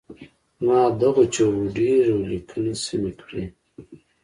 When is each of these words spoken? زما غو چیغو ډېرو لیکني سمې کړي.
زما 0.59 0.79
غو 1.13 1.23
چیغو 1.33 1.61
ډېرو 1.75 2.15
لیکني 2.29 2.73
سمې 2.85 3.11
کړي. 3.21 3.43